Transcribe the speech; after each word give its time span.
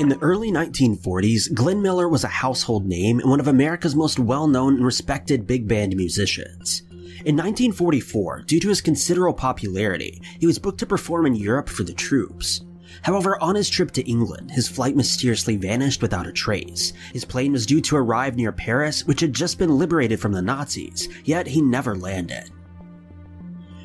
In 0.00 0.08
the 0.08 0.18
early 0.18 0.50
1940s, 0.50 1.54
Glenn 1.54 1.80
Miller 1.80 2.08
was 2.08 2.24
a 2.24 2.28
household 2.28 2.84
name 2.84 3.20
and 3.20 3.30
one 3.30 3.38
of 3.38 3.46
America's 3.46 3.94
most 3.94 4.18
well-known 4.18 4.74
and 4.74 4.84
respected 4.84 5.46
big 5.46 5.68
band 5.68 5.94
musicians. 5.94 6.82
In 7.24 7.36
1944, 7.36 8.42
due 8.42 8.58
to 8.58 8.70
his 8.70 8.80
considerable 8.80 9.38
popularity, 9.38 10.20
he 10.40 10.48
was 10.48 10.58
booked 10.58 10.80
to 10.80 10.86
perform 10.86 11.26
in 11.26 11.36
Europe 11.36 11.68
for 11.68 11.84
the 11.84 11.92
troops. 11.92 12.62
However, 13.02 13.40
on 13.40 13.54
his 13.54 13.70
trip 13.70 13.92
to 13.92 14.10
England, 14.10 14.50
his 14.50 14.68
flight 14.68 14.96
mysteriously 14.96 15.54
vanished 15.56 16.02
without 16.02 16.26
a 16.26 16.32
trace. 16.32 16.92
His 17.12 17.24
plane 17.24 17.52
was 17.52 17.64
due 17.64 17.80
to 17.82 17.96
arrive 17.96 18.34
near 18.34 18.50
Paris, 18.50 19.06
which 19.06 19.20
had 19.20 19.32
just 19.32 19.60
been 19.60 19.78
liberated 19.78 20.18
from 20.18 20.32
the 20.32 20.42
Nazis, 20.42 21.08
yet 21.24 21.46
he 21.46 21.62
never 21.62 21.94
landed. 21.94 22.50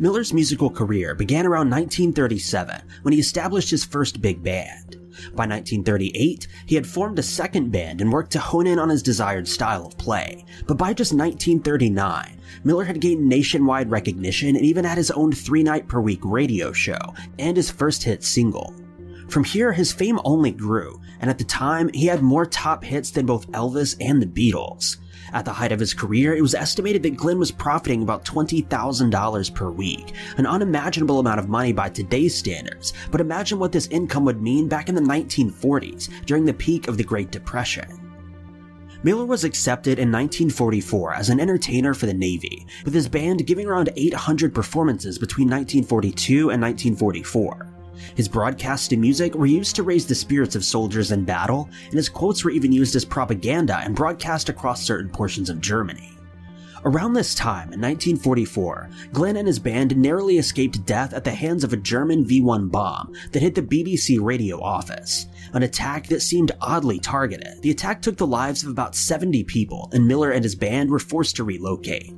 Miller's 0.00 0.32
musical 0.32 0.68
career 0.68 1.14
began 1.14 1.46
around 1.46 1.70
1937 1.70 2.82
when 3.02 3.14
he 3.14 3.20
established 3.20 3.70
his 3.70 3.84
first 3.84 4.20
big 4.20 4.42
band. 4.42 4.96
By 5.34 5.46
1938, 5.46 6.48
he 6.66 6.74
had 6.74 6.86
formed 6.86 7.18
a 7.18 7.22
second 7.22 7.70
band 7.70 8.00
and 8.00 8.12
worked 8.12 8.32
to 8.32 8.38
hone 8.38 8.66
in 8.66 8.78
on 8.78 8.88
his 8.88 9.02
desired 9.02 9.46
style 9.48 9.86
of 9.86 9.98
play. 9.98 10.44
But 10.66 10.78
by 10.78 10.92
just 10.92 11.12
1939, 11.12 12.40
Miller 12.64 12.84
had 12.84 13.00
gained 13.00 13.28
nationwide 13.28 13.90
recognition 13.90 14.56
and 14.56 14.64
even 14.64 14.84
had 14.84 14.98
his 14.98 15.10
own 15.10 15.32
three 15.32 15.62
night 15.62 15.88
per 15.88 16.00
week 16.00 16.20
radio 16.22 16.72
show 16.72 17.14
and 17.38 17.56
his 17.56 17.70
first 17.70 18.02
hit 18.02 18.22
single. 18.24 18.74
From 19.28 19.44
here, 19.44 19.72
his 19.72 19.92
fame 19.92 20.20
only 20.24 20.50
grew, 20.50 21.00
and 21.20 21.30
at 21.30 21.38
the 21.38 21.44
time, 21.44 21.88
he 21.94 22.04
had 22.06 22.22
more 22.22 22.44
top 22.44 22.84
hits 22.84 23.10
than 23.10 23.24
both 23.24 23.50
Elvis 23.52 23.96
and 23.98 24.20
the 24.20 24.26
Beatles. 24.26 24.98
At 25.32 25.44
the 25.44 25.52
height 25.52 25.72
of 25.72 25.80
his 25.80 25.94
career, 25.94 26.34
it 26.34 26.42
was 26.42 26.54
estimated 26.54 27.02
that 27.02 27.16
Glenn 27.16 27.38
was 27.38 27.50
profiting 27.50 28.02
about 28.02 28.24
$20,000 28.24 29.54
per 29.54 29.70
week, 29.70 30.12
an 30.36 30.46
unimaginable 30.46 31.20
amount 31.20 31.40
of 31.40 31.48
money 31.48 31.72
by 31.72 31.88
today's 31.88 32.36
standards, 32.36 32.92
but 33.10 33.20
imagine 33.20 33.58
what 33.58 33.72
this 33.72 33.86
income 33.88 34.24
would 34.24 34.42
mean 34.42 34.68
back 34.68 34.88
in 34.88 34.94
the 34.94 35.00
1940s, 35.00 36.08
during 36.26 36.44
the 36.44 36.54
peak 36.54 36.88
of 36.88 36.96
the 36.96 37.04
Great 37.04 37.30
Depression. 37.30 38.02
Miller 39.04 39.24
was 39.24 39.42
accepted 39.42 39.98
in 39.98 40.12
1944 40.12 41.14
as 41.14 41.28
an 41.28 41.40
entertainer 41.40 41.92
for 41.92 42.06
the 42.06 42.14
Navy, 42.14 42.66
with 42.84 42.94
his 42.94 43.08
band 43.08 43.44
giving 43.46 43.66
around 43.66 43.90
800 43.96 44.54
performances 44.54 45.18
between 45.18 45.48
1942 45.48 46.50
and 46.50 46.62
1944. 46.62 47.71
His 48.14 48.28
broadcasts 48.28 48.92
and 48.92 49.00
music 49.00 49.34
were 49.34 49.46
used 49.46 49.76
to 49.76 49.82
raise 49.82 50.06
the 50.06 50.14
spirits 50.14 50.56
of 50.56 50.64
soldiers 50.64 51.12
in 51.12 51.24
battle, 51.24 51.68
and 51.84 51.94
his 51.94 52.08
quotes 52.08 52.44
were 52.44 52.50
even 52.50 52.72
used 52.72 52.96
as 52.96 53.04
propaganda 53.04 53.78
and 53.78 53.94
broadcast 53.94 54.48
across 54.48 54.82
certain 54.82 55.10
portions 55.10 55.50
of 55.50 55.60
Germany. 55.60 56.12
Around 56.84 57.12
this 57.12 57.36
time, 57.36 57.72
in 57.72 57.80
1944, 57.80 58.90
Glenn 59.12 59.36
and 59.36 59.46
his 59.46 59.60
band 59.60 59.96
narrowly 59.96 60.38
escaped 60.38 60.84
death 60.84 61.12
at 61.12 61.22
the 61.22 61.30
hands 61.30 61.62
of 61.62 61.72
a 61.72 61.76
German 61.76 62.24
V 62.24 62.40
1 62.40 62.68
bomb 62.70 63.12
that 63.30 63.42
hit 63.42 63.54
the 63.54 63.62
BBC 63.62 64.20
radio 64.20 64.60
office, 64.60 65.26
an 65.52 65.62
attack 65.62 66.08
that 66.08 66.22
seemed 66.22 66.50
oddly 66.60 66.98
targeted. 66.98 67.62
The 67.62 67.70
attack 67.70 68.02
took 68.02 68.16
the 68.16 68.26
lives 68.26 68.64
of 68.64 68.70
about 68.70 68.96
70 68.96 69.44
people, 69.44 69.90
and 69.92 70.08
Miller 70.08 70.32
and 70.32 70.42
his 70.42 70.56
band 70.56 70.90
were 70.90 70.98
forced 70.98 71.36
to 71.36 71.44
relocate. 71.44 72.12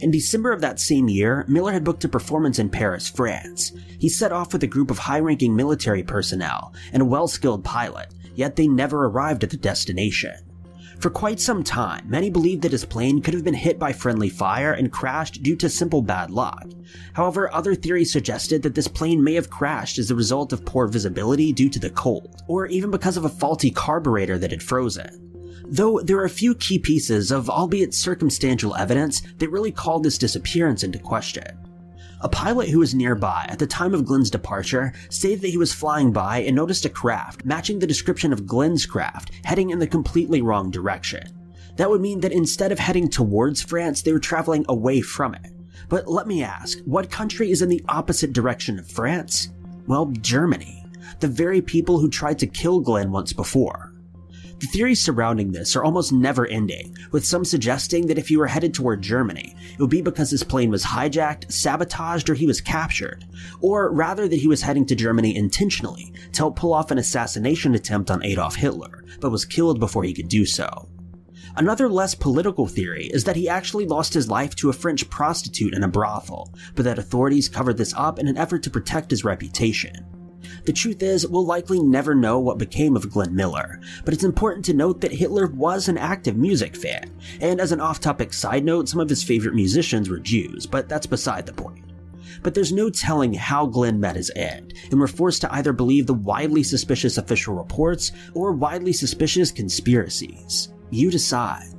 In 0.00 0.10
December 0.10 0.52
of 0.52 0.60
that 0.60 0.80
same 0.80 1.08
year, 1.08 1.44
Miller 1.48 1.72
had 1.72 1.84
booked 1.84 2.04
a 2.04 2.08
performance 2.08 2.58
in 2.58 2.68
Paris, 2.68 3.08
France. 3.08 3.72
He 3.98 4.08
set 4.08 4.32
off 4.32 4.52
with 4.52 4.62
a 4.62 4.68
group 4.68 4.90
of 4.90 4.98
high 4.98 5.20
ranking 5.20 5.54
military 5.56 6.02
personnel 6.02 6.72
and 6.92 7.02
a 7.02 7.06
well 7.06 7.28
skilled 7.28 7.64
pilot, 7.64 8.14
yet 8.34 8.56
they 8.56 8.68
never 8.68 9.06
arrived 9.06 9.44
at 9.44 9.50
the 9.50 9.56
destination. 9.56 10.34
For 11.00 11.10
quite 11.10 11.38
some 11.38 11.62
time, 11.62 12.10
many 12.10 12.28
believed 12.28 12.62
that 12.62 12.72
his 12.72 12.84
plane 12.84 13.22
could 13.22 13.34
have 13.34 13.44
been 13.44 13.54
hit 13.54 13.78
by 13.78 13.92
friendly 13.92 14.28
fire 14.28 14.72
and 14.72 14.90
crashed 14.90 15.44
due 15.44 15.54
to 15.56 15.68
simple 15.68 16.02
bad 16.02 16.30
luck. 16.30 16.66
However, 17.12 17.52
other 17.54 17.76
theories 17.76 18.12
suggested 18.12 18.62
that 18.62 18.74
this 18.74 18.88
plane 18.88 19.22
may 19.22 19.34
have 19.34 19.48
crashed 19.48 19.98
as 19.98 20.10
a 20.10 20.16
result 20.16 20.52
of 20.52 20.64
poor 20.64 20.88
visibility 20.88 21.52
due 21.52 21.68
to 21.70 21.78
the 21.78 21.90
cold, 21.90 22.42
or 22.48 22.66
even 22.66 22.90
because 22.90 23.16
of 23.16 23.24
a 23.24 23.28
faulty 23.28 23.70
carburetor 23.70 24.38
that 24.38 24.50
had 24.50 24.62
frozen 24.62 25.27
though 25.70 26.00
there 26.00 26.18
are 26.18 26.24
a 26.24 26.30
few 26.30 26.54
key 26.54 26.78
pieces 26.78 27.30
of 27.30 27.50
albeit 27.50 27.94
circumstantial 27.94 28.74
evidence 28.76 29.22
that 29.38 29.50
really 29.50 29.72
called 29.72 30.02
this 30.02 30.18
disappearance 30.18 30.82
into 30.82 30.98
question. 30.98 31.58
A 32.20 32.28
pilot 32.28 32.68
who 32.68 32.80
was 32.80 32.94
nearby 32.94 33.46
at 33.48 33.60
the 33.60 33.66
time 33.66 33.94
of 33.94 34.04
Glenn's 34.04 34.30
departure 34.30 34.92
stated 35.08 35.40
that 35.42 35.50
he 35.50 35.58
was 35.58 35.72
flying 35.72 36.12
by 36.12 36.38
and 36.38 36.56
noticed 36.56 36.84
a 36.84 36.90
craft 36.90 37.44
matching 37.44 37.78
the 37.78 37.86
description 37.86 38.32
of 38.32 38.46
Glenn's 38.46 38.86
craft 38.86 39.30
heading 39.44 39.70
in 39.70 39.78
the 39.78 39.86
completely 39.86 40.42
wrong 40.42 40.70
direction. 40.70 41.22
That 41.76 41.88
would 41.88 42.00
mean 42.00 42.20
that 42.20 42.32
instead 42.32 42.72
of 42.72 42.80
heading 42.80 43.08
towards 43.08 43.62
France, 43.62 44.02
they 44.02 44.12
were 44.12 44.18
traveling 44.18 44.64
away 44.68 45.00
from 45.00 45.34
it. 45.34 45.52
But 45.88 46.08
let 46.08 46.26
me 46.26 46.42
ask, 46.42 46.80
what 46.80 47.08
country 47.08 47.52
is 47.52 47.62
in 47.62 47.68
the 47.68 47.84
opposite 47.88 48.32
direction 48.32 48.80
of 48.80 48.90
France? 48.90 49.50
Well, 49.86 50.06
Germany. 50.06 50.84
The 51.20 51.28
very 51.28 51.62
people 51.62 52.00
who 52.00 52.10
tried 52.10 52.40
to 52.40 52.48
kill 52.48 52.80
Glenn 52.80 53.12
once 53.12 53.32
before. 53.32 53.87
The 54.60 54.66
theories 54.66 55.00
surrounding 55.00 55.52
this 55.52 55.76
are 55.76 55.84
almost 55.84 56.12
never 56.12 56.44
ending, 56.44 56.96
with 57.12 57.24
some 57.24 57.44
suggesting 57.44 58.08
that 58.08 58.18
if 58.18 58.26
he 58.26 58.36
were 58.36 58.48
headed 58.48 58.74
toward 58.74 59.02
Germany, 59.02 59.54
it 59.72 59.78
would 59.78 59.88
be 59.88 60.02
because 60.02 60.30
his 60.30 60.42
plane 60.42 60.68
was 60.68 60.82
hijacked, 60.82 61.52
sabotaged, 61.52 62.28
or 62.28 62.34
he 62.34 62.46
was 62.46 62.60
captured, 62.60 63.24
or 63.60 63.92
rather 63.92 64.26
that 64.26 64.40
he 64.40 64.48
was 64.48 64.62
heading 64.62 64.84
to 64.86 64.96
Germany 64.96 65.36
intentionally 65.36 66.12
to 66.32 66.38
help 66.38 66.56
pull 66.56 66.72
off 66.72 66.90
an 66.90 66.98
assassination 66.98 67.76
attempt 67.76 68.10
on 68.10 68.24
Adolf 68.24 68.56
Hitler, 68.56 69.04
but 69.20 69.30
was 69.30 69.44
killed 69.44 69.78
before 69.78 70.02
he 70.02 70.12
could 70.12 70.28
do 70.28 70.44
so. 70.44 70.88
Another 71.56 71.88
less 71.88 72.16
political 72.16 72.66
theory 72.66 73.06
is 73.06 73.22
that 73.24 73.36
he 73.36 73.48
actually 73.48 73.86
lost 73.86 74.12
his 74.12 74.28
life 74.28 74.56
to 74.56 74.70
a 74.70 74.72
French 74.72 75.08
prostitute 75.08 75.74
in 75.74 75.84
a 75.84 75.88
brothel, 75.88 76.52
but 76.74 76.84
that 76.84 76.98
authorities 76.98 77.48
covered 77.48 77.76
this 77.76 77.94
up 77.96 78.18
in 78.18 78.26
an 78.26 78.36
effort 78.36 78.64
to 78.64 78.70
protect 78.70 79.10
his 79.10 79.24
reputation. 79.24 80.04
The 80.64 80.72
truth 80.72 81.02
is, 81.02 81.26
we'll 81.26 81.44
likely 81.44 81.80
never 81.80 82.14
know 82.14 82.38
what 82.38 82.58
became 82.58 82.96
of 82.96 83.10
Glenn 83.10 83.34
Miller, 83.34 83.80
but 84.04 84.14
it's 84.14 84.24
important 84.24 84.64
to 84.66 84.74
note 84.74 85.00
that 85.00 85.12
Hitler 85.12 85.46
was 85.46 85.88
an 85.88 85.98
active 85.98 86.36
music 86.36 86.76
fan, 86.76 87.10
and 87.40 87.60
as 87.60 87.72
an 87.72 87.80
off 87.80 88.00
topic 88.00 88.32
side 88.32 88.64
note, 88.64 88.88
some 88.88 89.00
of 89.00 89.08
his 89.08 89.22
favorite 89.22 89.54
musicians 89.54 90.08
were 90.08 90.18
Jews, 90.18 90.66
but 90.66 90.88
that's 90.88 91.06
beside 91.06 91.46
the 91.46 91.52
point. 91.52 91.84
But 92.42 92.54
there's 92.54 92.72
no 92.72 92.88
telling 92.90 93.34
how 93.34 93.66
Glenn 93.66 93.98
met 93.98 94.16
his 94.16 94.30
end, 94.36 94.74
and 94.90 95.00
we're 95.00 95.06
forced 95.06 95.40
to 95.42 95.52
either 95.54 95.72
believe 95.72 96.06
the 96.06 96.14
widely 96.14 96.62
suspicious 96.62 97.18
official 97.18 97.54
reports 97.54 98.12
or 98.34 98.52
widely 98.52 98.92
suspicious 98.92 99.50
conspiracies. 99.50 100.72
You 100.90 101.10
decide. 101.10 101.77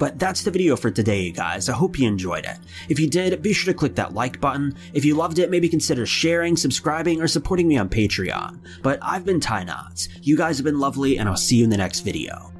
But 0.00 0.18
that's 0.18 0.42
the 0.42 0.50
video 0.50 0.76
for 0.76 0.90
today, 0.90 1.30
guys. 1.30 1.68
I 1.68 1.74
hope 1.74 1.98
you 1.98 2.08
enjoyed 2.08 2.46
it. 2.46 2.56
If 2.88 2.98
you 2.98 3.08
did, 3.08 3.40
be 3.42 3.52
sure 3.52 3.72
to 3.72 3.78
click 3.78 3.94
that 3.96 4.14
like 4.14 4.40
button. 4.40 4.74
If 4.94 5.04
you 5.04 5.14
loved 5.14 5.38
it, 5.38 5.50
maybe 5.50 5.68
consider 5.68 6.06
sharing, 6.06 6.56
subscribing, 6.56 7.20
or 7.20 7.28
supporting 7.28 7.68
me 7.68 7.76
on 7.76 7.90
Patreon. 7.90 8.58
But 8.82 8.98
I've 9.02 9.26
been 9.26 9.40
Ty 9.40 9.64
Notts. 9.64 10.08
You 10.22 10.38
guys 10.38 10.56
have 10.56 10.64
been 10.64 10.80
lovely, 10.80 11.18
and 11.18 11.28
I'll 11.28 11.36
see 11.36 11.56
you 11.56 11.64
in 11.64 11.70
the 11.70 11.76
next 11.76 12.00
video. 12.00 12.50